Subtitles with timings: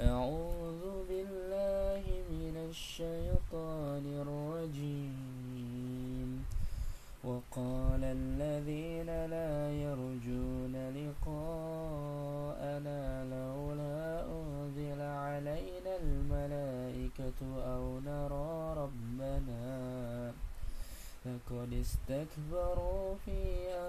[0.00, 2.02] أعوذ بالله
[2.32, 6.30] من الشيطان الرجيم.
[7.24, 9.52] وقال الذين لا
[9.84, 13.00] يرجون لقاءنا
[13.34, 14.00] لولا
[14.38, 17.40] أنزل علينا الملائكة
[17.74, 19.64] أو نرى ربنا.
[21.26, 23.40] لقد استكبروا في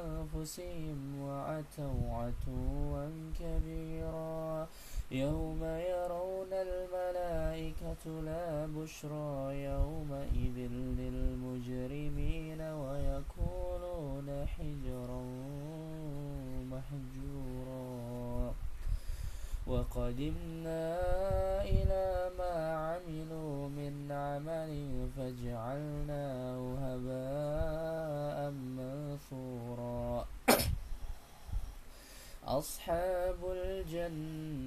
[0.03, 3.03] أنفسهم وعتوا عتوا
[3.39, 4.40] كبيرا.
[5.11, 10.57] يوم يرون الملائكة لا بشرى يومئذ
[10.99, 15.23] للمجرمين ويكونون حجرا
[16.71, 18.53] محجورا.
[19.67, 20.99] وقدمنا
[21.61, 24.71] إلى ما عملوا من عمل
[25.17, 30.25] فجعلناه هباء منثورا.
[32.43, 34.60] أصحاب الجنة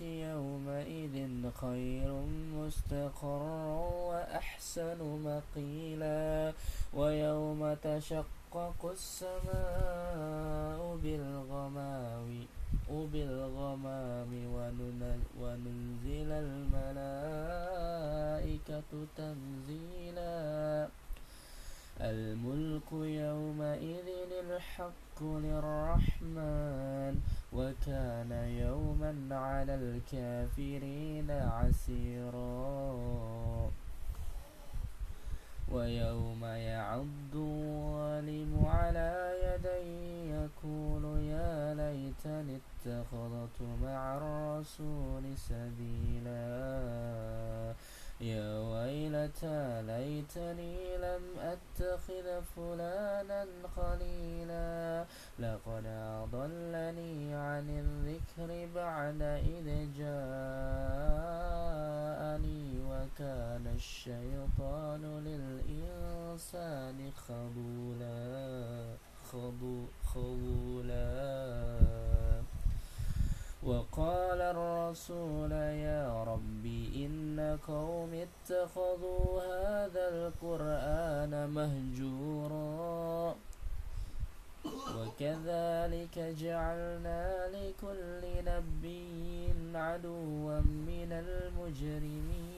[0.00, 1.16] يومئذ
[1.60, 2.12] خير
[2.58, 3.64] مستقرا
[4.10, 6.52] وأحسن مقيلا
[6.94, 12.46] ويوم تشقق السماء بالغمام
[13.12, 14.30] بالغمام
[15.40, 17.70] وننزل الملائكة
[19.16, 20.88] تنزيلا.
[22.00, 24.08] الملك يومئذ
[24.44, 27.14] الحق للرحمن
[27.52, 32.90] وكان يوما على الكافرين عسيرا.
[35.72, 37.06] ويوم يعض
[38.20, 46.40] الظالم على يديه يقول يا ليتني اتخذت مع الرسول سبيلا.
[48.20, 55.04] يا ويلتى ليتني لم أتخذ فلانا خليلا.
[55.38, 60.40] لقد أضلني عن الذكر بعد إذ جاءني
[62.80, 68.96] وكان الشيطان للإنسان خذولا
[70.02, 71.00] خذولا.
[73.62, 76.64] وقال الرسول يا رب
[76.96, 83.34] إن قوم اتخذوا هذا القرآن مهجورا
[84.96, 92.49] وكذلك جعلنا لكل نبي عدوا من المجرمين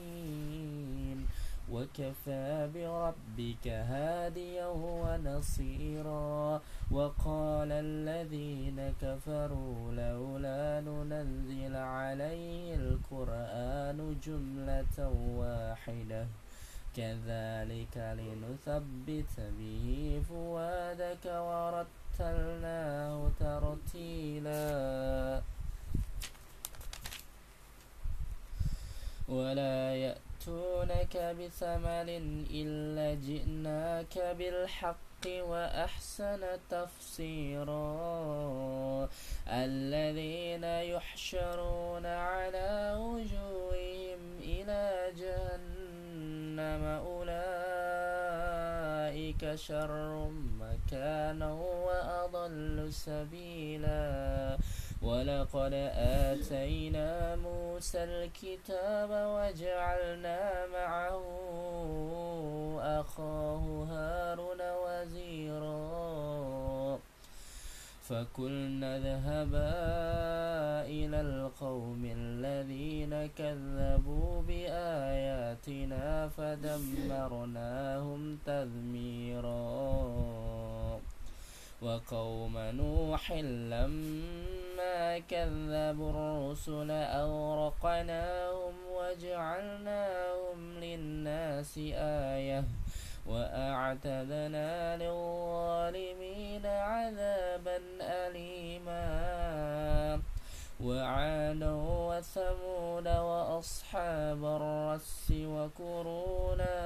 [1.73, 6.61] وكفى بربك هاديا ونصيرا
[6.91, 14.97] وقال الذين كفروا لولا ننزل عليه القرآن جملة
[15.39, 16.27] واحدة.
[16.97, 25.41] كذلك لنثبت به فؤادك ورتلناه ترتيلا.
[29.29, 32.09] ولا يأتي يأتونك بثمن
[32.51, 37.89] إلا جئناك بالحق وأحسن تفسيرا.
[39.47, 47.33] الذين يحشرون على وجوههم إلى جهنم أولئك
[49.55, 54.57] شر مكانا وأضل سبيلا.
[55.03, 55.73] ولقد
[56.31, 61.23] آتينا موسى الكتاب وجعلنا معه
[62.79, 65.83] أخاه هارون وزيرا.
[68.03, 69.73] فكلنا اذهبا
[70.87, 79.63] إلى القوم الذين كذبوا بآياتنا فدمرناهم تدميرا.
[81.83, 83.31] وقوم نوح
[83.71, 91.77] لما كذبوا الرسل أغرقناهم وجعلناهم للناس
[92.37, 92.63] آية
[93.27, 99.03] وأعتدنا للظالمين عذابا أليما
[100.83, 101.71] وعادا
[102.09, 106.82] وثمود وأصحاب الرس وكرونا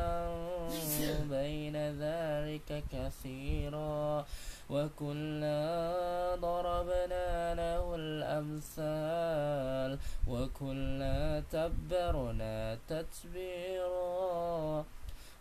[2.58, 4.26] ذلك كثيرا
[4.70, 14.86] وكلا ضربنا له الأمثال وكلا تبرنا تتبيرا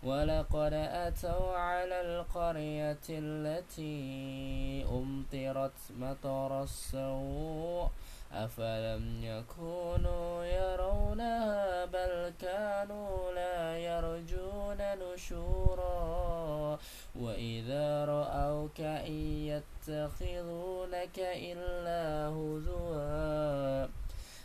[0.03, 7.91] ولقد أتوا على القرية التي أمطرت مطر السوء
[8.33, 16.79] أفلم يكونوا يرونها بل كانوا لا يرجون نشورا.
[17.21, 19.13] وإذا رأوك إن
[19.53, 23.87] يتخذونك إلا هزوا.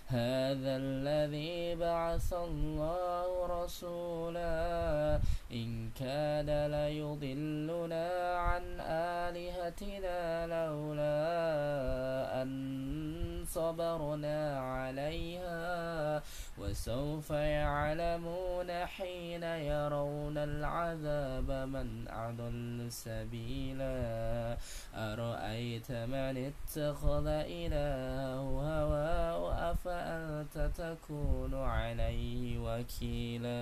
[0.08, 5.20] هذا الذي بعث الله رسولا.
[5.52, 11.22] إن كاد ليضلنا عن آلهتنا لولا
[12.42, 13.21] أن
[13.54, 16.24] صبرنا عليها
[16.58, 24.58] وسوف يعلمون حين يرون العذاب من أضل سبيلا.
[24.96, 33.62] أرأيت من اتخذ إلهه هواه أفأنت تكون عليه وكيلا؟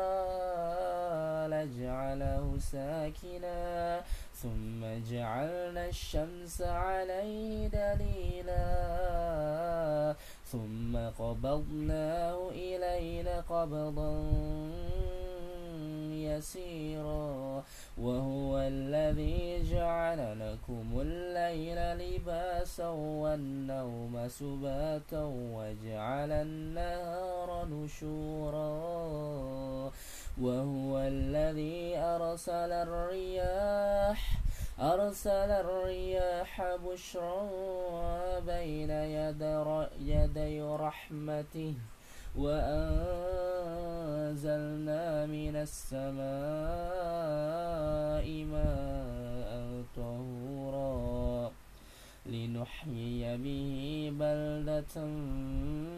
[2.61, 4.01] ساكنا
[4.33, 4.81] ثم
[5.11, 8.67] جعلنا الشمس عليه دليلا
[10.45, 14.13] ثم قبضناه إلينا قبضا
[16.11, 17.63] يسيرا
[17.97, 25.23] وهو الذي جعل لكم الليل لباسا والنوم سباتا
[25.55, 28.71] وجعل النهار نشورا.
[30.41, 34.37] وهو الذي أرسل الرياح
[34.79, 37.49] أرسل الرياح بشرا
[38.39, 38.89] بين
[39.99, 41.73] يدي رحمته
[42.35, 42.85] وأنزلنا
[45.25, 46.21] من السماء
[48.53, 49.51] ماء
[49.95, 51.30] طهورا.
[52.25, 55.05] لنحيي به بلدة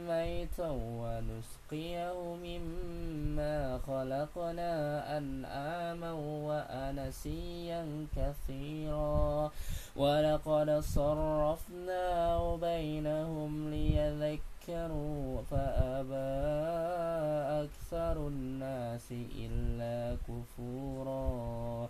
[0.07, 4.73] ميتا ونسقيه مما خلقنا
[5.17, 6.11] أنعاما
[6.47, 9.51] وأنسيا كثيرا.
[9.95, 16.33] ولقد صرفناه بينهم ليذكروا فأبى
[17.63, 21.89] أكثر الناس إلا كفورا.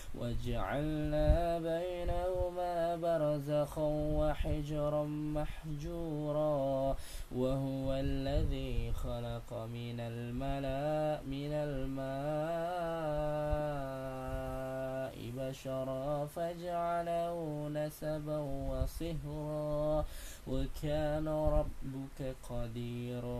[0.15, 3.87] وجعلنا بينهما برزخا
[4.19, 6.95] وحجرا محجورا
[7.31, 13.11] وهو الذي خلق من الملاء من الماء.
[15.37, 20.05] بشرا فجعله نسبا وصهرا
[20.47, 23.31] وكان ربك قديرا.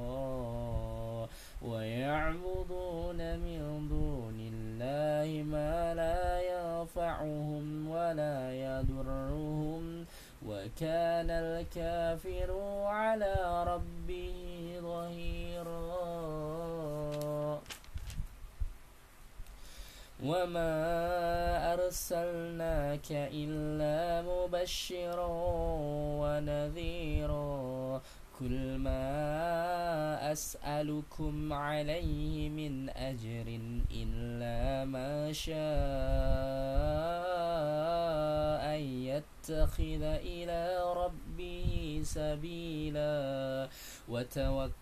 [1.61, 10.05] ويعبدون من دون الله ما لا ينفعهم ولا يضرهم.
[10.47, 12.51] وكان الكافر
[12.85, 14.37] على ربه
[14.81, 16.40] ظهيرا.
[20.23, 25.27] وما أرسلناك إلا مبشرا
[26.21, 28.01] ونذيرا
[28.39, 33.59] كل ما أسألكم عليه من أجر
[33.91, 35.61] إلا ما شاء
[38.75, 43.69] أن يتخذ إلى ربه سبيلا
[44.09, 44.80] وتوكل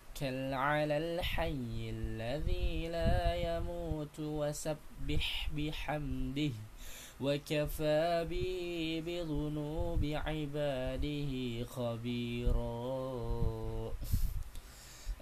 [0.54, 6.50] على الحي الذي لا يموت وسبح بحمده
[7.20, 13.10] وكفى به بذنوب عباده خبيرا.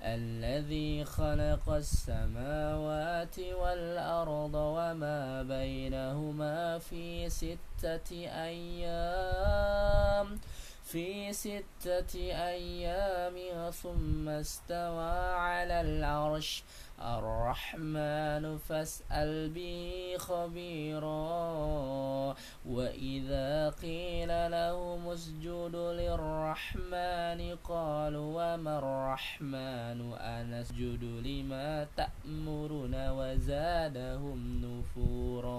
[0.03, 8.11] الذي خلق السماوات والأرض وما بينهما في ستة
[8.51, 10.39] أيام.
[10.89, 12.15] في ستة
[12.49, 16.65] أيام ثم استوى على العرش.
[16.99, 21.29] الرحمن فاسأل به خبيرا
[22.67, 35.59] وإذا قيل لهم اسجدوا للرحمن قالوا وما الرحمن؟ أنسجد لما تأمرنا وزادهم نفورا.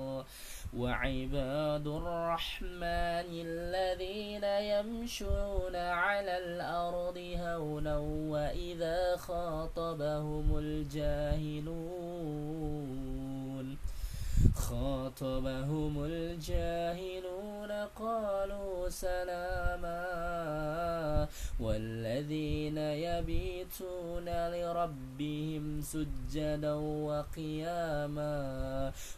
[0.77, 7.97] وعباد الرحمن الذين يمشون على الأرض هونا
[8.31, 11.71] وإذا خاطبهم الجاهلون.
[14.71, 20.07] خاطبهم الجاهلون قالوا سلاما
[21.59, 26.73] والذين يبيتون لربهم سجدا
[27.07, 28.35] وقياما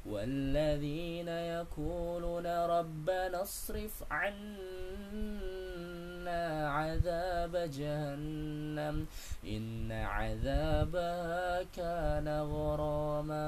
[0.06, 5.93] والذين يقولون ربنا اصرف عنا
[6.28, 9.06] عذاب جهنم
[9.48, 13.44] إن عذابها كان غراما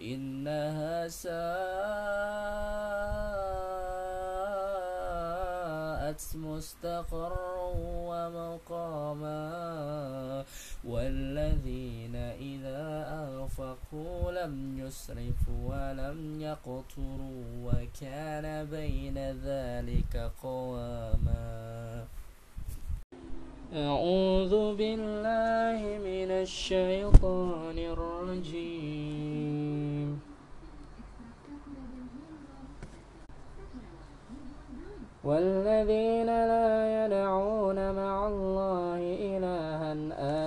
[0.00, 2.44] إنها ساءت
[6.34, 7.58] مستقرا
[8.10, 9.40] ومقاما
[10.84, 12.16] والذين
[12.50, 12.82] إذا
[13.22, 19.18] أنفقوا لم يسرفوا ولم يقتروا وكان بين
[19.48, 22.04] ذلك قواما.
[23.74, 29.53] أعوذ بالله من الشيطان الرجيم.
[35.24, 39.92] والذين لا يدعون مع الله إلها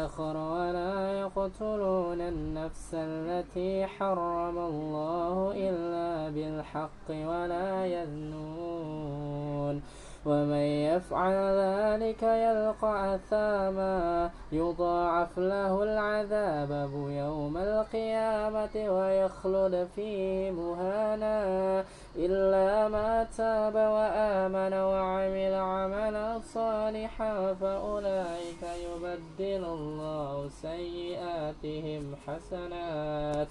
[0.06, 9.82] آخر ولا يقتلون النفس التي حرم الله إلا بالحق ولا يزنون
[10.28, 21.84] ومن يفعل ذلك يلقى أثاما يضاعف له العذاب يوم القيامة ويخلد فيه مهانا
[22.16, 33.48] إلا ما تاب وآمن وعمل عملا صالحا فأولئك يبدل الله سيئاتهم حسنات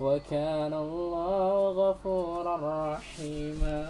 [0.00, 2.56] وكان الله غفورا
[2.94, 3.80] رحيما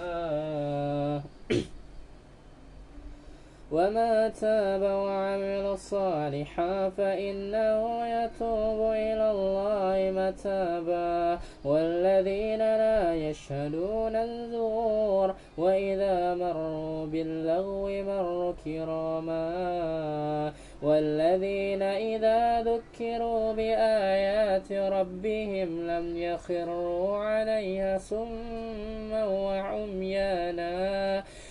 [3.72, 17.06] وما تاب وعمل صالحا فإنه يتوب إلى الله متابا والذين لا يشهدون الزور وإذا مروا
[17.06, 30.70] باللغو مروا كراما والذين إذا ذكروا بآيات ربهم لم يخروا عليها سما وعميانا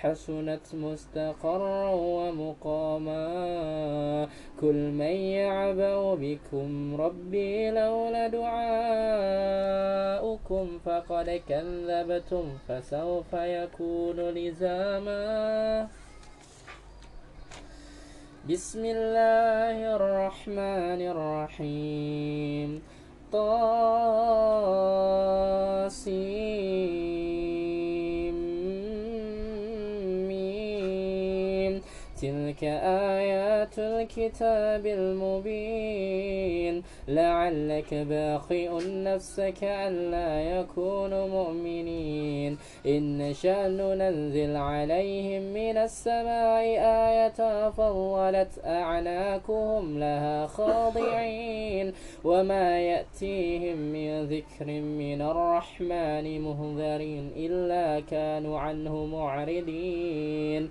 [0.00, 3.28] حسنت مستقرا ومقاما
[4.60, 8.78] كل من يعبأ بكم ربي لولا دعاؤكم
[10.84, 15.88] فقد كذبتم فسوف يكون لزاما.
[18.50, 22.82] بسم الله الرحمن الرحيم.
[23.32, 24.18] طاسيم
[32.58, 36.82] تلك آيات الكتاب المبين.
[37.08, 42.58] لعلك باخئ نفسك ألا يكونوا مؤمنين.
[42.86, 46.62] إن شأن ننزل عليهم من السماء
[47.08, 51.92] آية فظلت أعناقهم لها خاضعين.
[52.24, 60.70] وما يأتيهم من ذكر من الرحمن مهذرين إلا كانوا عنه معرضين.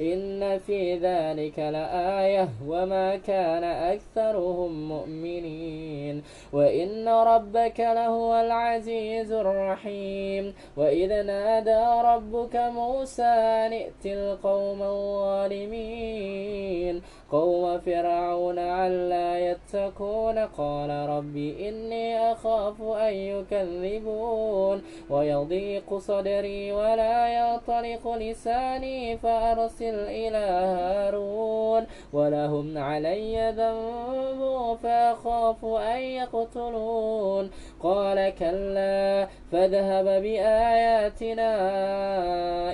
[0.00, 6.22] إن في ذلك لآية وما كان أكثرهم مؤمنين.
[6.52, 10.54] وإن ربك لهو العزيز الرحيم.
[10.76, 17.02] وإذ نادى ربك موسى أن ائت القوم الظالمين.
[17.30, 29.16] قوم فرعون ألا يتقون قال رب إني أخاف أن يكذبون ويضيق صدري ولا ينطلق لساني
[29.16, 30.36] فأرسل إلى
[30.76, 37.50] هارون ولهم علي ذنب فأخاف أن يقتلون
[37.82, 41.50] قال كلا فاذهب بآياتنا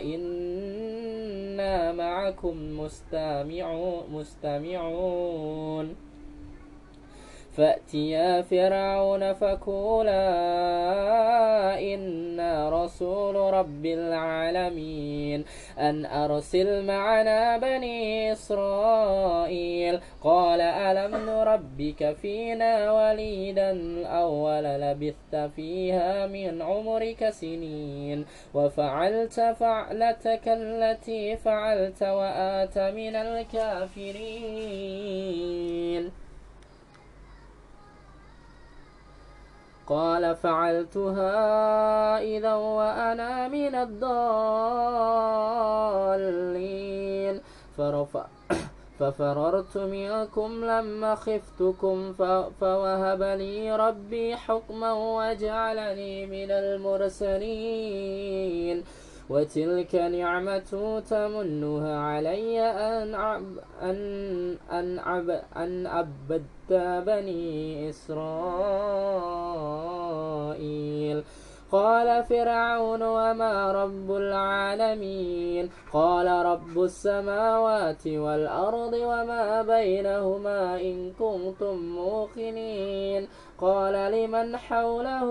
[0.01, 4.03] إنا معكم مستمعون
[4.43, 5.95] تستمعون
[7.57, 10.23] فأتيا فرعون فقولا
[11.95, 15.45] إنا رسول رب العالمين
[15.79, 27.31] أن أرسل معنا بني إسرائيل قال ألم نربك فينا وليدا أول لبثت فيها من عمرك
[27.31, 34.63] سنين وفعلت فعلتك التي فعلت وآت من الكافرين
[39.93, 41.33] قال فعلتها
[42.21, 44.13] إذا وأنا من الضالين.
[47.77, 48.27] فرفع
[48.99, 52.13] ففررت منكم لما خفتكم
[52.61, 57.65] فوهب لي ربي حكما وجعلني من المرسلين.
[59.31, 63.45] وتلك نعمة تمنها علي أن عب
[63.83, 66.73] أن أن عب أن عبدت
[67.07, 68.23] بني إسرائيل.
[71.73, 83.29] قال فرعون وما رب العالمين؟ قال رب السماوات والأرض وما بينهما إن كنتم موقنين.
[83.61, 85.31] قال لمن حوله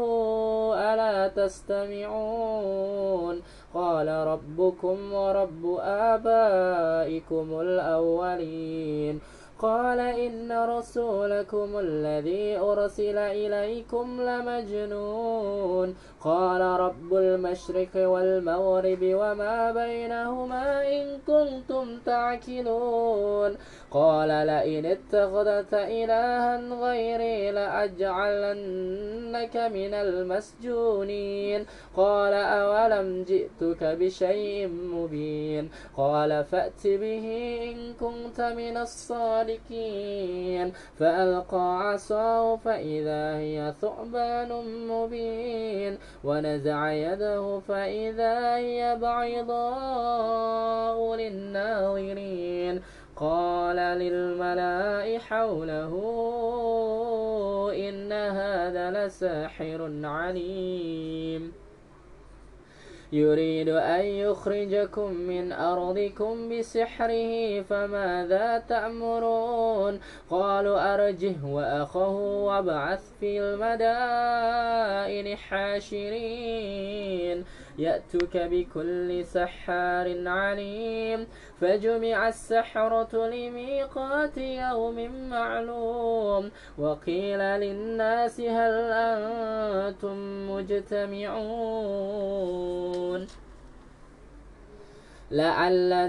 [0.93, 3.41] ألا تستمعون؟
[3.73, 9.19] قال ربكم ورب آبائكم الأولين.
[9.59, 15.95] قال إن رسولكم الذي أرسل إليكم لمجنون.
[16.23, 23.57] قال رب المشرق والمغرب وما بينهما إن كنتم تعقلون.
[23.91, 31.65] قال لئن اتخذت إلها غيري لأجعلنك من المسجونين.
[31.97, 35.69] قال أولم جئتك بشيء مبين.
[35.97, 37.27] قال فأت به
[37.63, 40.73] إن كنت من الصادقين.
[40.99, 44.49] فألقى عصاه فإذا هي ثعبان
[44.87, 45.97] مبين.
[46.23, 50.35] ونزع يده فإذا هي بعيضاء
[51.15, 52.81] للناظرين.
[53.15, 55.93] قال للملاء حوله
[57.89, 61.53] إن هذا لساحر عليم.
[63.11, 72.15] يريد أن يخرجكم من أرضكم بسحره فماذا تأمرون؟ قالوا أرجه وأخه
[72.47, 76.91] وابعث في المدائن حاشرين.
[77.81, 81.27] يأتك بكل سحار عليم
[81.61, 86.51] فجمع السحرة لميقات يوم معلوم.
[86.77, 90.17] وقيل للناس هل أنتم
[90.51, 91.51] مجتمعون؟
[95.31, 96.07] لعلنا,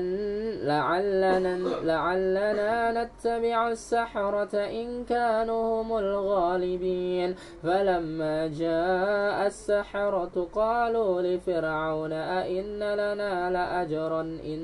[0.66, 7.34] لعلنا, لعلنا نتبع السحرة إن كانوا هم الغالبين.
[7.62, 14.62] فلما جاء السحرة قالوا لفرعون أئن لنا لأجرا إن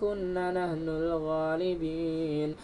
[0.00, 2.56] كنا نحن الغالبين.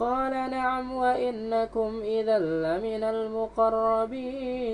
[0.00, 4.70] قال نعم وإنكم إذا لمن المقربين.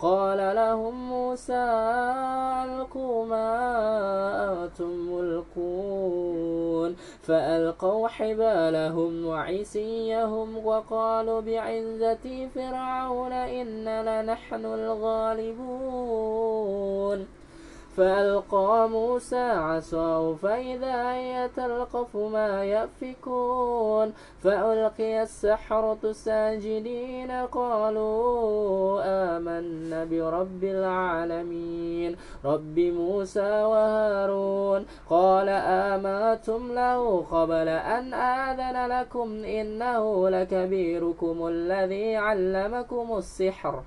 [0.00, 1.64] قال لهم موسى
[2.64, 6.96] ألقوا ما أنتم ملقون.
[7.22, 16.24] فألقوا حبالهم وعصيهم وقالوا بعزة فرعون إن لنحن الغالبون.
[17.96, 32.16] فألقى موسى عصاه فإذا هي تلقف ما يأفكون فألقي السحرة ساجدين قالوا آمنا برب العالمين
[32.44, 43.82] رب موسى وهارون قال آماتم له قبل أن آذن لكم إنه لكبيركم الذي علمكم السحر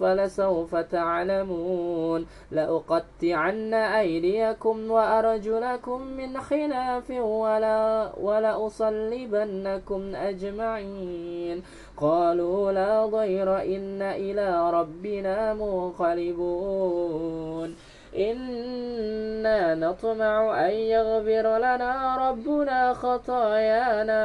[0.00, 2.26] فلسوف تعلمون.
[2.50, 11.62] لأقطعن أيديكم وأرجلكم من خلاف ولا ولأصلبنكم أجمعين.
[11.96, 17.76] قالوا لا ضير إن إلى ربنا منقلبون.
[18.18, 24.22] إنا نطمع أن يغفر لنا ربنا خطايانا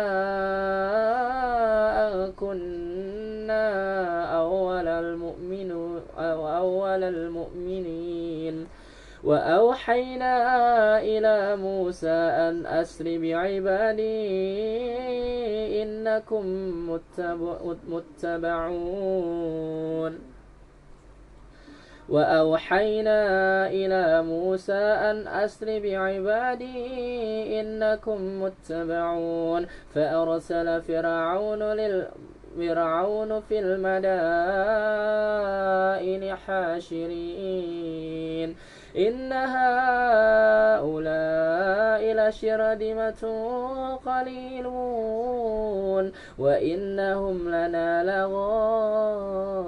[2.07, 3.67] أن كنا
[4.37, 5.71] أول المؤمنين
[6.17, 8.67] أو أول المؤمنين.
[9.23, 10.33] وأوحينا
[10.99, 14.21] إلى موسى أن أسر بعبادي
[15.83, 16.45] إنكم
[17.87, 20.19] متبعون.
[22.09, 29.65] وأوحينا إلى موسى أن أسر بعبادي إنكم متبعون.
[29.95, 32.07] فأرسل فرعون لل
[32.57, 34.21] فرعون في المدائن
[36.35, 37.91] حاشرين.
[38.97, 40.91] إن هؤلاء
[42.13, 43.23] لشرذمة
[44.05, 45.31] قليلون
[46.39, 49.61] وإنهم لنا لغائظون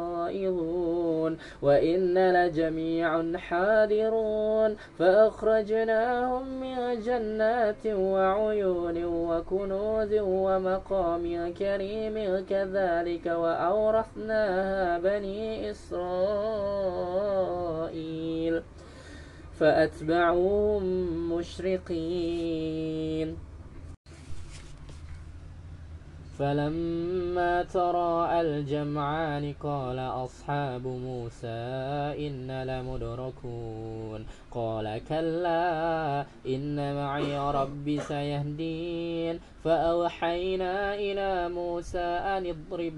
[1.62, 16.13] وإن لجميع حاذرون فأخرجناهم من جنات وعيون وكنوز ومقام كريم كذلك وأورثناها بني إسرائيل
[19.63, 20.84] فأتبعوهم
[21.38, 23.28] مشرقين.
[26.39, 31.48] فلما تراءى الجمعان قال أصحاب موسى
[32.28, 42.93] إن لمدركون قال كلا إن معي ربي سيهدين فأوحينا إلى موسى أن اضرب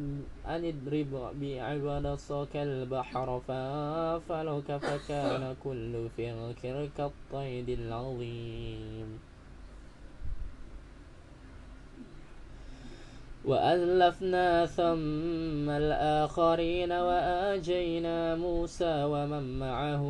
[0.48, 9.20] أن اضرب بعصاك البحر فانفلق فكان كل فرق كالطيد العظيم
[13.48, 20.06] وألفنا ثم الآخرين وآجينا موسى ومن معه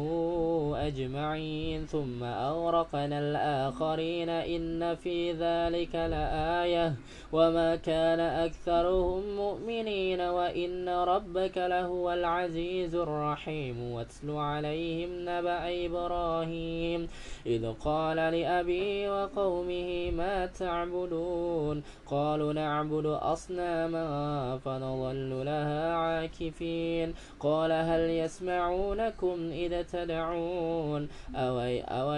[0.77, 6.95] أجمعين ثم أغرقنا الآخرين إن في ذلك لآية
[7.33, 17.07] وما كان أكثرهم مؤمنين وإن ربك لهو العزيز الرحيم واتل عليهم نبأ إبراهيم
[17.45, 27.13] إذ قال لأبي وقومه ما تعبدون قالوا نعبد أصناما فنظل لها عاكفين.
[27.39, 31.59] قال هل يسمعونكم إذا تدعون؟ أو,
[31.99, 32.13] أو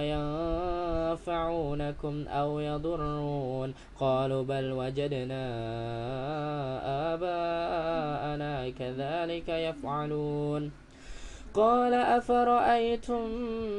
[1.16, 5.44] ينفعونكم أو يضرون؟ قالوا بل وجدنا
[7.14, 10.87] آباءنا كذلك يفعلون.
[11.58, 13.30] قال أفرأيتم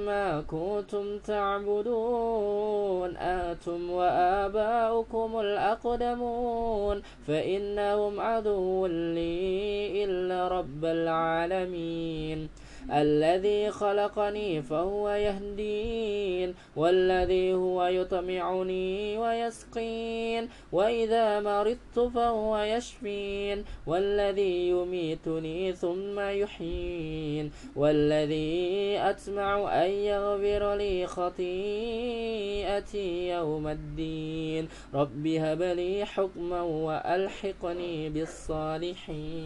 [0.06, 7.02] ما كنتم تعبدون؟ أنتم وآباؤكم الأقدمون.
[7.28, 12.48] فإنهم عدو لي إلا رب العالمين.
[12.92, 26.20] الذي خلقني فهو يهدين والذي هو يطمعني ويسقين وإذا مرضت فهو يشفين والذي يميتني ثم
[26.20, 31.48] يحيين والذي أتمع أن يغفر لي خطيئتي
[33.28, 34.68] يوم الدين.
[34.94, 39.38] رب هب لي حكما وألحقني بالصالحين.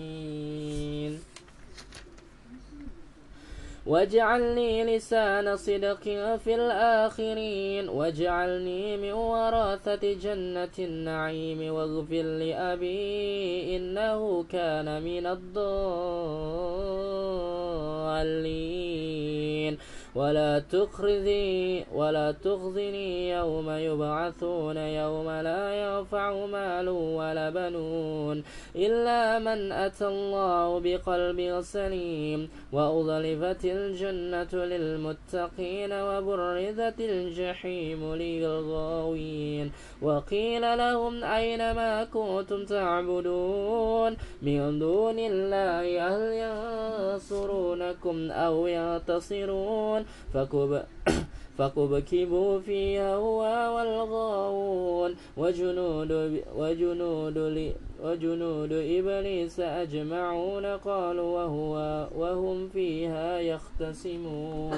[3.87, 6.03] واجعلني لسان صدق
[6.45, 15.73] في الآخرين واجعلني من ورثة جنة النعيم واغفر لأبي إنه كان من الضالين.
[20.15, 28.43] ولا تخزي ولا تخزني يوم يبعثون يوم لا ينفع مال ولا بنون
[28.77, 39.73] إلا من أتى الله بقلب سليم وأضلفت الجنة للمتقين وبرزت الجحيم للغاوين
[40.03, 50.02] وقيل لهم أين ما كنتم تعبدون من دون الله هل ينصرونكم أو ينتصرون
[50.35, 50.83] فكب
[51.59, 53.41] فكبكبوا فيها هو
[53.77, 55.15] والغاوون.
[55.37, 64.73] وجنود وجنود وجنود إبليس أجمعون قالوا وهو وهم فيها يختصمون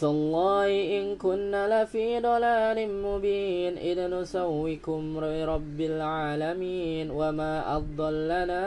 [0.00, 0.66] تالله
[0.98, 7.10] إن كنا لفي ضلال مبين إذ نسويكم برب العالمين.
[7.10, 8.64] وما أضلنا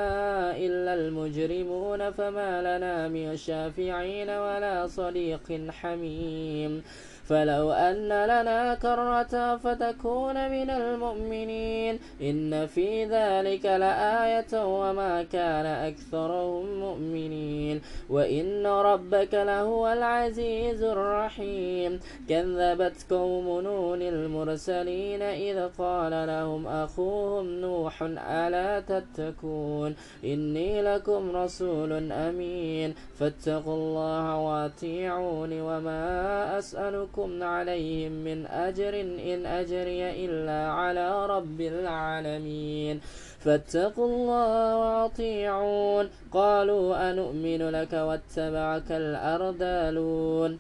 [0.58, 6.84] إلا المجرمون فما لنا من شافعين ولا صديق حميم.
[7.28, 12.00] فلو أن لنا كرة فتكون من المؤمنين.
[12.22, 17.82] إن في ذلك لآية وما كان أكثرهم مؤمنين.
[18.10, 22.00] وإن ربك لهو العزيز الرحيم.
[22.30, 32.96] كذبت قوم نون المرسلين إذ قال لهم أخوهم نوح ألا تتكون إني لكم رسول أمين.
[33.20, 43.02] فاتقوا الله واتيعون وما أسألكم عليهم من أجر إن أجري إلا على رب العالمين
[43.40, 50.60] فاتقوا الله وأطيعون قالوا أنؤمن لك واتبعك الأرذلون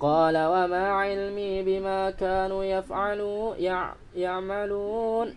[0.00, 3.56] قال وما علمي بما كانوا يفعلون
[4.16, 5.34] يعملون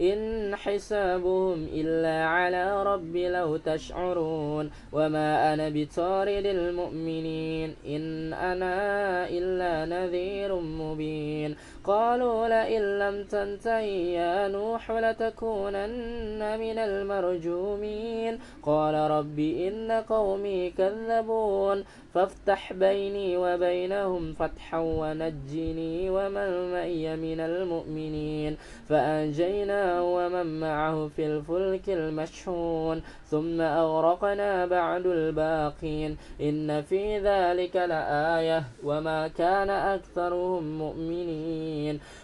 [0.00, 4.70] إن حسابهم إلا على ربي لو تشعرون.
[4.92, 7.74] وما أنا بطارد المؤمنين.
[7.86, 11.56] إن أنا إلا نذير مبين.
[11.86, 18.38] قالوا لئن لم تنتهي يا نوح لتكونن من المرجومين.
[18.62, 21.84] قال رب إن قومي كذبون.
[22.14, 28.56] فافتح بيني وبينهم فتحا ونجني ومن معي من المؤمنين.
[28.88, 33.02] فأنجيناه ومن معه في الفلك المشحون.
[33.26, 36.16] ثم أغرقنا بعد الباقين.
[36.40, 38.62] إن في ذلك لآية.
[38.84, 41.75] وما كان أكثرهم مؤمنين.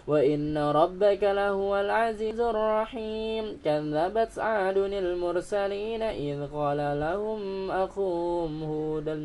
[0.07, 3.57] وإن ربك لهو العزيز الرحيم.
[3.65, 9.15] كذبت عاد المرسلين إذ قال لهم أخوهم هودا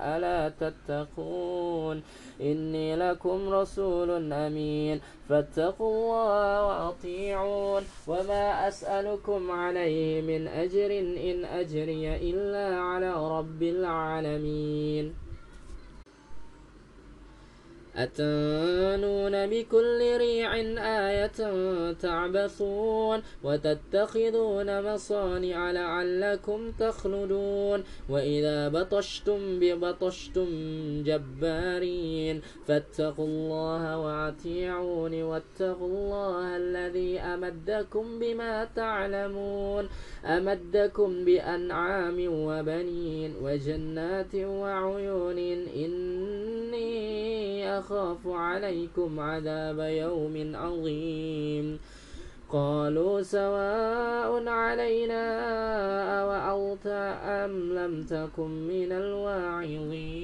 [0.00, 2.02] ألا تتقون؟
[2.40, 5.00] إني لكم رسول أمين.
[5.28, 7.82] فاتقوا الله وأطيعون.
[8.08, 15.27] وما أسألكم عليه من أجر إن أجري إلا على رب العالمين.
[17.98, 20.54] أتانون بكل ريع
[21.00, 21.38] آية
[21.92, 30.48] تعبثون وتتخذون مصانع لعلكم تخلدون وإذا بطشتم ببطشتم
[31.02, 39.88] جبارين فاتقوا الله وأطيعون واتقوا الله الذي أمدكم بما تعلمون
[40.24, 47.08] أمدكم بأنعام وبنين وجنات وعيون إني
[47.88, 51.78] أخاف عليكم عذاب يوم عظيم.
[52.52, 55.24] قالوا سواء علينا
[56.20, 56.86] أوعظت
[57.24, 60.18] أم لم تكن من الواعظين.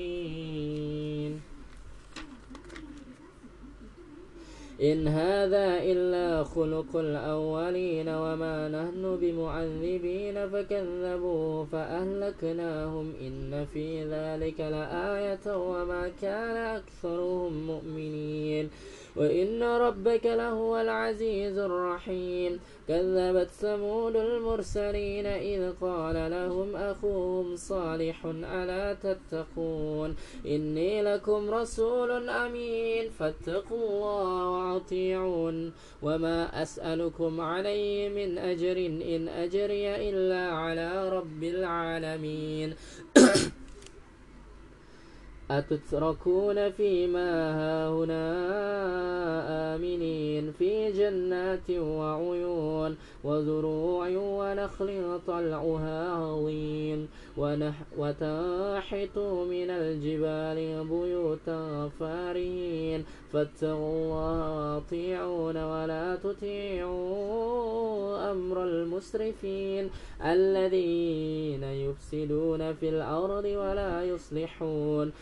[4.82, 16.10] إن هذا إلا خلق الأولين وما نحن بمعذبين فكذبوه فأهلكناهم إن في ذلك لآية وما
[16.22, 18.70] كان أكثرهم مؤمنين
[19.16, 22.60] وإن ربك لهو العزيز الرحيم.
[22.88, 33.88] كذبت ثمود المرسلين إذ قال لهم أخوهم صالح ألا تتقون؟ إني لكم رسول أمين فاتقوا
[33.88, 35.72] الله وأطيعون.
[36.02, 42.74] وما أسألكم عليه من أجر إن أجري إلا على رب العالمين.
[45.50, 47.30] أتتركون فيما
[47.60, 48.24] هاهنا
[49.74, 57.08] آمنين في جنات وعيون وزروع ونخل طلعها هضيم
[57.98, 60.58] وتنحتوا من الجبال
[60.88, 63.04] بيوتا فارهين.
[63.32, 67.12] فاتقوا الله وأطيعون ولا تطيعوا
[68.32, 69.90] أمر المسرفين.
[70.24, 75.12] الذين يفسدون في الأرض ولا يصلحون.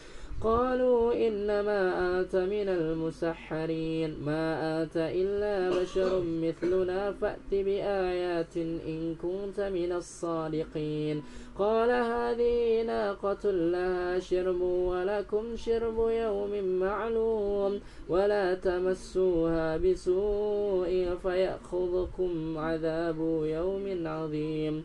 [0.44, 1.80] قالوا إنما
[2.20, 4.16] أنت من المسحرين.
[4.24, 11.22] ما أنت إلا بشر مثلنا فأت بآيات إن كنت من الصادقين.
[11.58, 17.80] قال هذه ناقة لها شرب ولكم شرب يوم معلوم.
[18.08, 24.84] ولا تمسوها بسوء فيأخذكم عذاب يوم عظيم.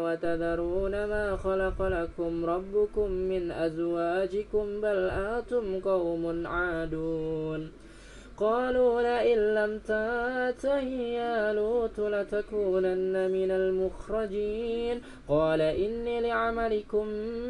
[0.00, 7.72] وتذرون ما خلق لكم ربكم من أزواجكم بل أنتم قوم عادون.
[8.36, 10.82] قالوا لئن لم تنته
[11.20, 15.00] يا لوط لتكونن من المخرجين.
[15.28, 17.06] قال إني لعملكم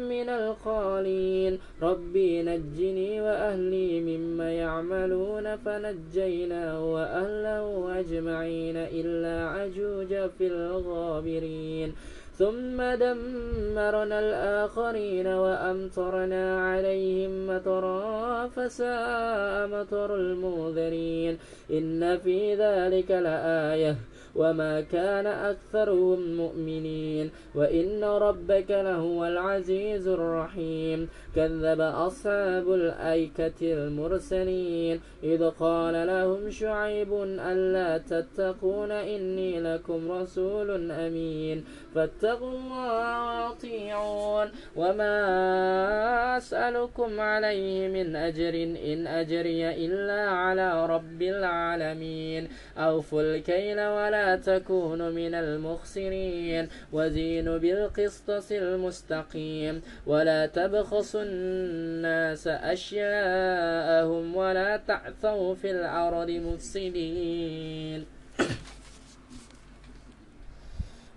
[0.09, 11.95] من القالين ربي نجني وأهلي مما يعملون فنجيناه وأهله أجمعين إلا عجوج في الغابرين.
[12.39, 21.37] ثم دمرنا الآخرين وأمطرنا عليهم مطرا فساء مطر المنذرين.
[21.71, 23.95] إن في ذلك لآية.
[24.35, 36.07] وما كان أكثرهم مؤمنين وإن ربك لهو العزيز الرحيم كذب أصحاب الأيكة المرسلين إذ قال
[36.07, 45.17] لهم شعيب ألا تتقون إني لكم رسول أمين فاتقوا الله واطيعون وما
[46.37, 48.53] أسألكم عليه من أجر
[48.93, 56.69] إن أجري إلا على رب العالمين أوفوا الكيل ولا تكونوا من المخسرين.
[56.93, 59.81] وزينوا بالقسطس المستقيم.
[60.07, 68.05] ولا تبخسوا الناس أشياءهم ولا تعثوا في الأرض مفسدين.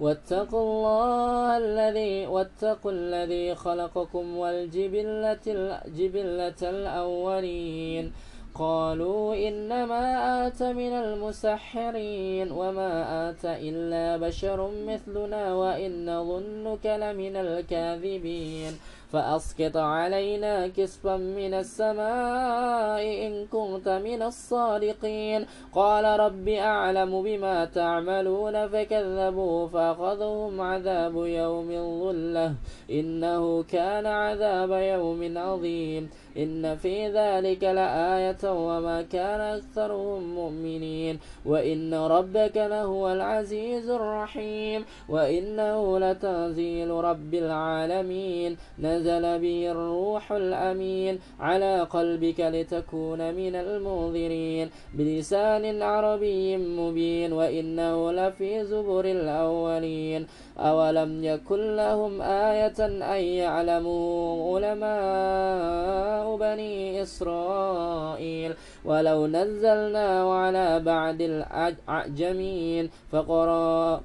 [0.01, 8.13] واتقوا الله الذي واتقوا الذي خلقكم والجبلة الجبلة الأولين.
[8.59, 18.73] قالوا إنما آت من المسحرين وما آت إلا بشر مثلنا وإن ظنك لمن الكاذبين.
[19.13, 25.47] فأسقط علينا كسفا من السماء إن كنت من الصادقين.
[25.75, 32.55] قال رب أعلم بما تعملون فكذبوا فأخذهم عذاب يوم الظلة
[32.91, 36.11] إنه كان عذاب يوم عظيم.
[36.39, 41.19] إن في ذلك لآية وما كان أكثرهم مؤمنين.
[41.47, 44.85] وإن ربك لهو العزيز الرحيم.
[45.09, 48.57] وإنه لتنزيل رب العالمين.
[48.79, 54.71] نزل به الروح الأمين على قلبك لتكون من المنذرين.
[54.95, 57.33] بلسان عربي مبين.
[57.33, 60.27] وإنه لفي زبر الأولين.
[60.61, 74.01] أولم يكن لهم آية أن يعلموا علماء بني إسرائيل ولو نزلناه على بعد الأعجمين فقرأ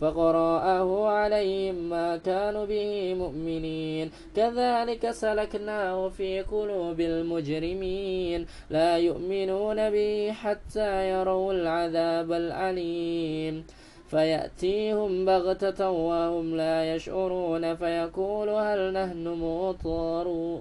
[0.00, 11.10] فقرأه عليهم ما كانوا به مؤمنين كذلك سلكناه في قلوب المجرمين لا يؤمنون به حتى
[11.10, 13.64] يروا العذاب الأليم
[14.10, 19.28] فيأتيهم بغتة وهم لا يشعرون فيقول هل نحن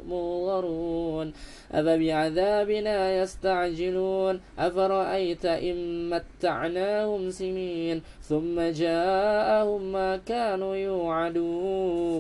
[0.10, 1.34] منظرون
[1.72, 12.16] أفبعذابنا يستعجلون؟ أفرأيت إن متعناهم سنين ثم جاءهم ما كانوا يوعدون؟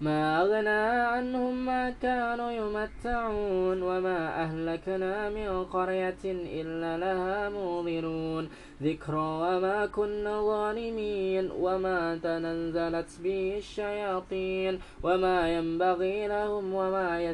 [0.00, 8.48] ما أغنى عنهم ما كانوا يمتعون وما أهلكنا من قرية إلا لها منظرون
[8.82, 17.32] ذكرى وما كنا ظالمين وما تنزلت به الشياطين وما ينبغي لهم وما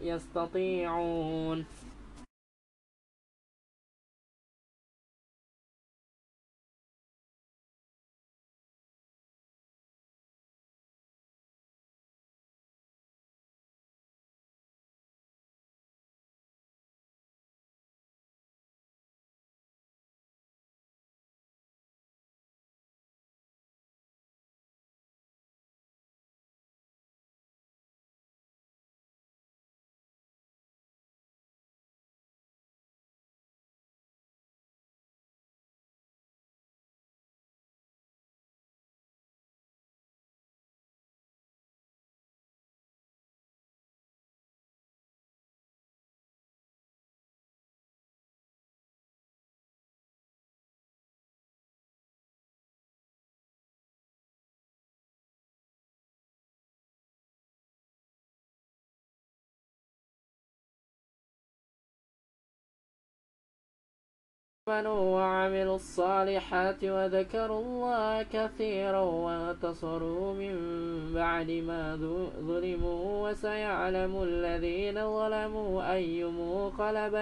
[0.00, 1.64] يستطيعون
[64.68, 70.54] آمنوا وعملوا الصالحات وذكروا الله كثيرا وانتصروا من
[71.14, 71.96] بعد ما
[72.40, 77.14] ظلموا وسيعلم الذين ظلموا أي منقلب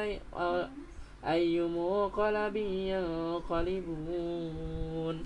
[1.26, 2.57] أي منقلب
[3.47, 5.22] ينقلبون.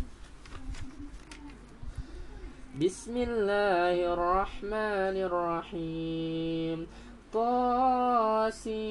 [2.80, 6.86] بسم الله الرحمن الرحيم.
[7.32, 8.86] طاسين.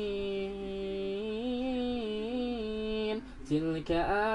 [3.50, 3.92] تلك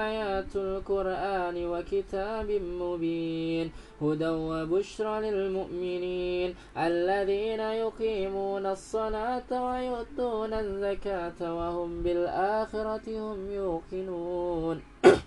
[0.07, 13.51] آيات القرآن وكتاب مبين هدى وبشرى للمؤمنين الذين يقيمون الصلاة ويؤتون الزكاة وهم بالآخرة هم
[13.51, 14.81] يوقنون.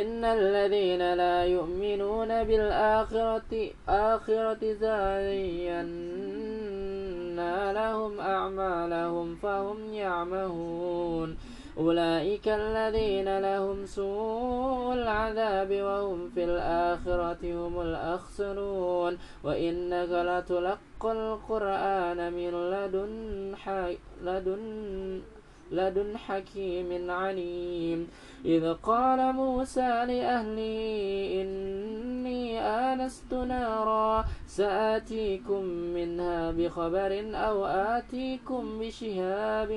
[0.00, 6.12] إن الذين لا يؤمنون بالآخرة آخرة زينا
[7.72, 11.36] لهم أعمالهم فهم يعمهون.
[11.78, 19.18] أولئك الذين لهم سوء العذاب وهم في الآخرة هم الأخسرون.
[19.44, 23.54] وإنك لتلقى القرآن من لدن,
[24.22, 25.20] لدن
[25.70, 28.08] لدن حكيم عليم.
[28.44, 39.70] إذ قال موسى لأهله إني آنست نارا سآتيكم منها بخبر أو آتيكم بشهاب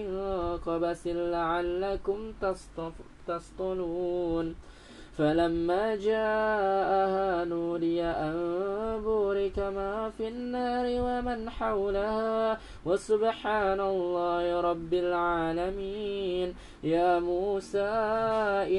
[0.65, 2.34] قبس لعلكم
[3.28, 4.55] تصطلون
[5.18, 12.57] فلما جاءها نودي أن بورك ما في النار ومن حولها.
[12.86, 16.55] وسبحان الله رب العالمين.
[16.84, 17.89] يا موسى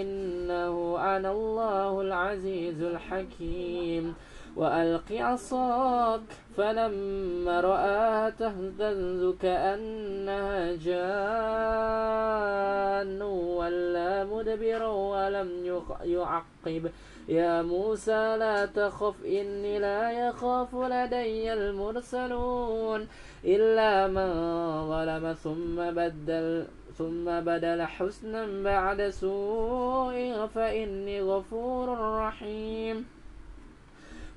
[0.01, 4.14] إنه أنا الله العزيز الحكيم.
[4.59, 6.21] وألق عصاك
[6.57, 11.09] فلما رآها تهتز كأنها جان
[13.59, 15.51] ولا مدبرا ولم
[16.05, 16.91] يعقب.
[17.29, 23.09] يا موسى لا تخف إني لا يخاف لدي المرسلون
[23.45, 24.31] إلا من
[24.89, 25.33] ظلم.
[25.45, 26.67] ثم بدل
[26.99, 33.18] ثم بدل حسنا بعد سوء فإني غفور رحيم.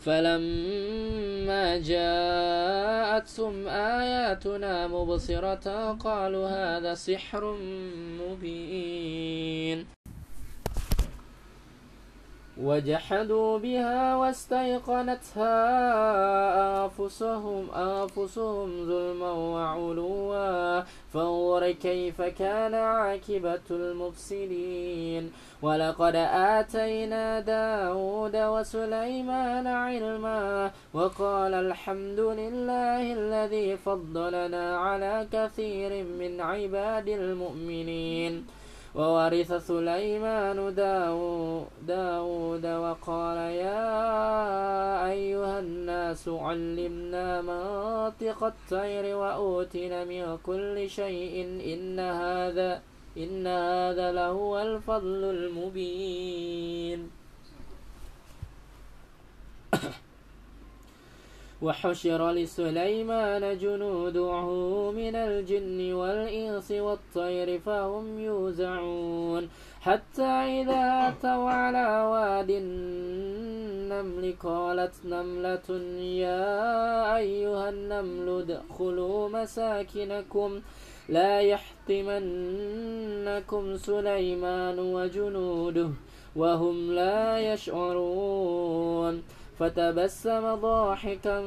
[0.00, 7.56] فلما جاءتهم آياتنا مبصرة قالوا هذا سحر
[8.20, 9.99] مبين.
[12.62, 15.56] وجحدوا بها واستيقنتها
[16.84, 20.82] أنفسهم أنفسهم ظلما وعلوا.
[21.14, 25.32] فانظر كيف كان عاقبة المفسدين.
[25.62, 26.16] ولقد
[26.56, 38.59] آتينا داود وسليمان علما وقال الحمد لله الذي فضلنا على كثير من عباد المؤمنين.
[38.94, 40.74] وورث سليمان
[41.86, 51.34] داود وقال يا أيها الناس علمنا منطق الطير وأوتنا من كل شيء
[51.74, 52.82] إن هذا
[53.16, 57.19] إن هذا لهو الفضل المبين.
[61.62, 64.46] وحشر لسليمان جنوده
[64.90, 69.48] من الجن والإنس والطير فهم يوزعون.
[69.80, 75.68] حتى إذا أتوا على واد النمل قالت نملة
[76.24, 80.60] يا أيها النمل ادخلوا مساكنكم
[81.08, 82.56] لا يحطمنكم
[83.76, 85.90] سليمان وجنوده
[86.36, 89.22] وهم لا يشعرون.
[89.60, 91.40] فتبسم ضاحكا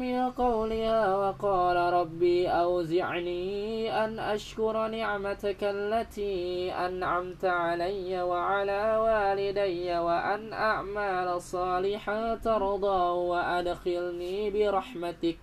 [0.00, 11.40] من قولها وقال ربي أوزعني أن أشكر نعمتك التي أنعمت علي وعلى والدي وأن أعمل
[11.40, 15.38] صالحا ترضى وأدخلني برحمتك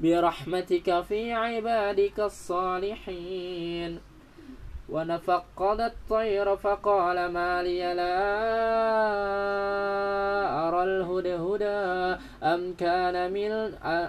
[0.00, 4.00] برحمتك في عبادك الصالحين.
[4.92, 8.18] ونفقد الطير فقال ما لي لا
[10.68, 13.52] أرى الهدهدى أم كان من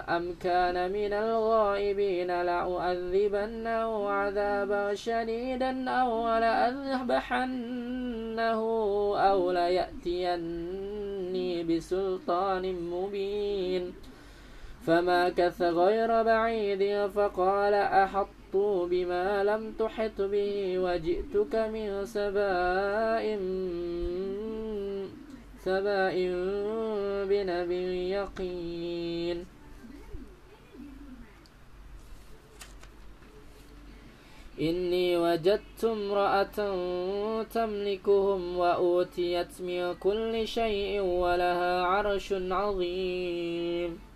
[0.08, 7.80] أم كان من الغائبين لأؤذبنه عذابا شديدا أو لأذبحنه
[9.16, 10.82] أو ليأتيني
[11.64, 13.94] بسلطان مبين.
[14.86, 17.74] فماكث غير بعيد فقال
[18.50, 23.24] أحطوا بما لم تحط به وجئتك من سباء
[25.64, 26.16] سباء
[27.30, 29.46] بنبي يقين.
[34.60, 36.58] إني وجدت امرأة
[37.42, 44.09] تملكهم وأوتيت من كل شيء ولها عرش عظيم.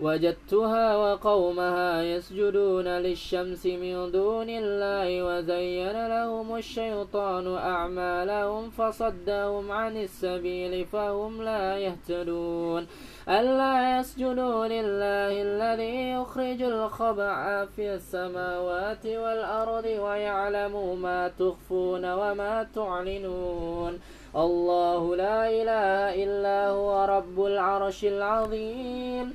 [0.00, 11.42] وجدتها وقومها يسجدون للشمس من دون الله وزين لهم الشيطان أعمالهم فصدهم عن السبيل فهم
[11.42, 12.86] لا يهتدون.
[13.28, 24.00] ألا يسجدوا لله الذي يخرج الخبع في السماوات والأرض ويعلم ما تخفون وما تعلنون.
[24.36, 29.34] الله لا إله إلا هو رب العرش العظيم.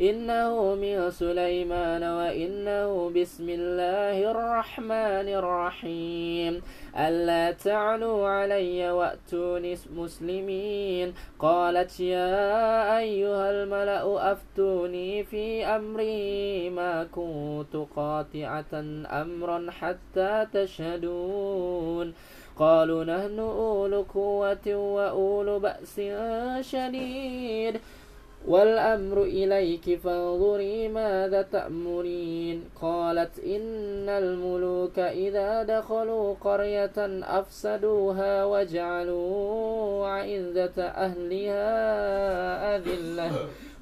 [0.00, 6.62] إنه من سليمان وإنه بسم الله الرحمن الرحيم.
[6.96, 11.14] ألا تعلوا علي وأتوني مسلمين.
[11.38, 16.70] قالت يا أيها الملأ أفتوني في أمري.
[16.70, 18.72] ما كنت قاطعة
[19.22, 22.14] أمرا حتى تشهدون.
[22.58, 26.00] قالوا نحن أولو قوة وأولو بأس
[26.60, 27.80] شديد.
[28.46, 32.64] والأمر إليك فانظري ماذا تأمرين.
[32.82, 41.66] قالت إن الملوك إذا دخلوا قرية أفسدوها وجعلوا عزة أهلها
[42.76, 43.30] أذلة.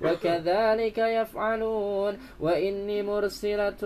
[0.02, 2.18] وكذلك يفعلون.
[2.40, 3.82] وإني مرسلة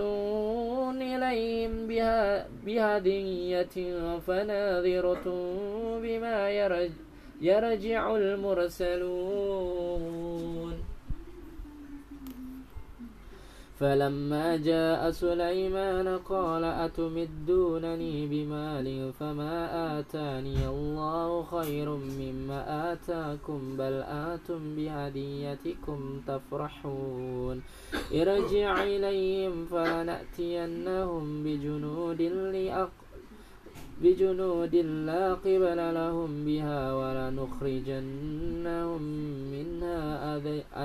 [1.03, 3.76] إليهم بها بهدية
[4.26, 5.24] فناظرة
[6.03, 6.91] بما يرج
[7.41, 9.79] يرجع المرسلون.
[13.81, 19.57] فلما جاء سليمان قال أتمدونني بمال فما
[19.99, 27.62] آتاني الله خير مما آتاكم بل آتم بهديتكم تفرحون.
[28.14, 33.08] ارجع إليهم فلنأتينهم بجنود لأق
[34.03, 39.03] بجنود لا قبل لهم بها ولنخرجنهم
[39.53, 40.37] منها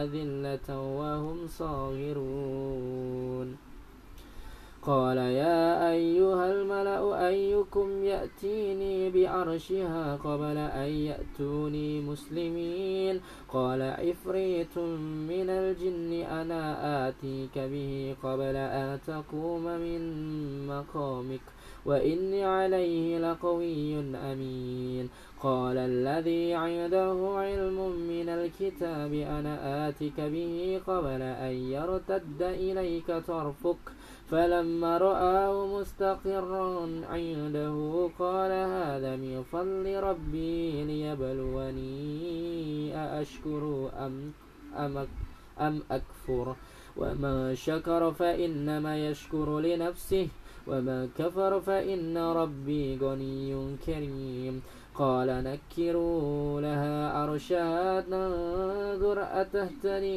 [0.03, 3.23] أذلة وهم صاغرون.
[4.85, 13.21] قال يا أيها الملأ أيكم يأتيني بعرشها قبل أن يأتوني مسلمين؟
[13.53, 14.77] قال عفريت
[15.31, 20.01] من الجن أنا آتيك به قبل أن تقوم من
[20.67, 21.41] مقامك.
[21.85, 25.09] وإني عليه لقوي أمين.
[25.41, 33.77] قال الذي عنده علم من الكتاب أنا آتك به قبل أن يرتد إليك طرفك.
[34.31, 41.83] فلما رآه مستقرا عنده قال هذا من فضل ربي ليبلوني
[42.95, 44.31] أأشكر أم,
[44.77, 45.07] أم,
[45.59, 46.55] أم أكفر.
[46.97, 50.27] ومن شكر فإنما يشكر لنفسه.
[50.67, 54.61] وما كفر فإن ربي غني كريم
[54.95, 60.15] قال نكروا لها عرشها ننظر أتهتني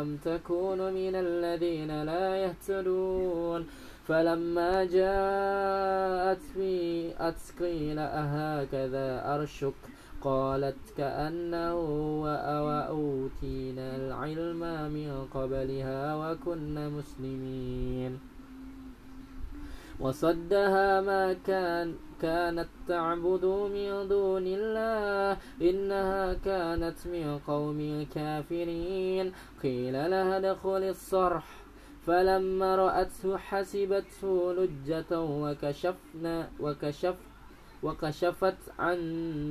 [0.00, 3.66] أم تكون من الذين لا يهتدون
[4.04, 9.74] فلما جاءت في أتقيل أهكذا أرشك
[10.22, 11.74] قالت كأنه
[12.66, 14.60] وأوتينا العلم
[14.92, 18.33] من قبلها وكنا مسلمين
[20.00, 29.32] وصدها ما كان كانت تعبد من دون الله إنها كانت من قوم كافرين
[29.62, 31.46] قيل لها ادخل الصرح.
[32.06, 37.14] فلما رأته حسبته لجة وكشفنا وكشف
[37.82, 38.98] وكشفت عن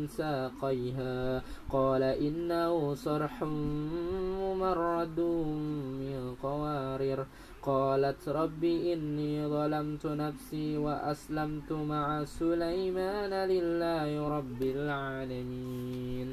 [0.09, 1.41] ساقيها.
[1.69, 5.19] قال إنه صرح ممرد
[5.99, 7.25] من قوارير.
[7.63, 16.27] قالت رب إني ظلمت نفسي وأسلمت مع سليمان لله رب العالمين.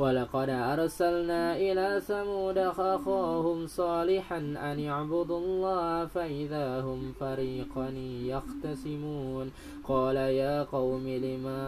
[0.00, 7.96] ولقد أرسلنا إلى ثمود أخاهم صالحا أن يعبدوا الله فإذا هم فريقان
[8.32, 9.46] يختصمون.
[9.84, 11.64] قال يا قوم لما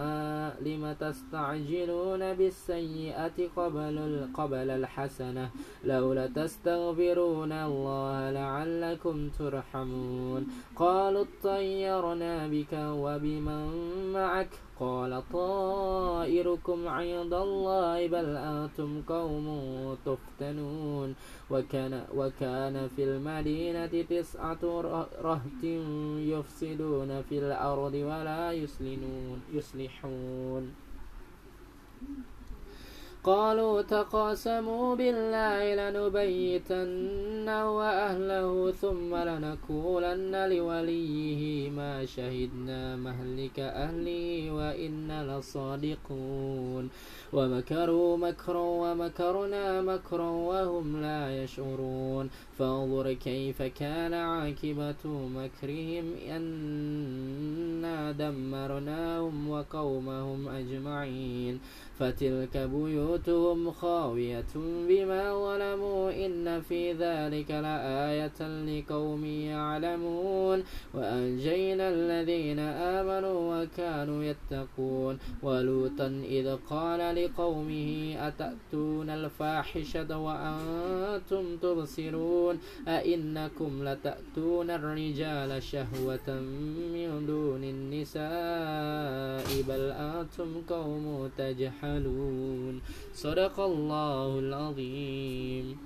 [0.61, 3.97] لم تستعجلون بالسيئة قبل
[4.35, 5.51] قبل الحسنة؟
[5.85, 10.47] لولا تستغفرون الله لعلكم ترحمون.
[10.77, 13.67] قالوا اطيرنا بك وبمن
[14.13, 19.47] معك؟ قال طائركم عند الله بل أنتم قوم
[20.07, 21.15] تفتنون.
[21.51, 24.65] وكان, وكان في المدينة تسعة
[25.23, 25.65] رهط
[26.19, 28.53] يفسدون في الأرض ولا
[29.53, 30.75] يصلحون.
[33.25, 46.91] قالوا تقاسموا بالله لنبيتنه وأهله ثم لنقولن لوليه ما شهدنا مهلك أهله وإنا لصادقون
[47.33, 60.49] ومكروا مكرا ومكرنا مكرا وهم لا يشعرون فانظر كيف كان عاقبة مكرهم أنا دمرناهم وقومهم
[60.49, 61.61] أجمعين
[62.03, 64.53] فتلك بيوتهم خاوية
[64.89, 76.57] بما ظلموا إن في ذلك لآية لقوم يعلمون وأنجينا الذين آمنوا وكانوا يتقون ولوطا إذ
[76.71, 86.41] قال لقومه أتأتون الفاحشة وأنتم تبصرون أئنكم لتأتون الرجال شهوة
[86.95, 88.23] من دون النساء
[89.69, 91.31] بل أنتم قوم
[91.93, 92.81] تجهلون
[93.15, 95.83] صدق الله العظيم.